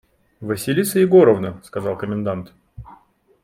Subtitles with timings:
[0.41, 2.53] «Василиса Егоровна!– сказал комендант.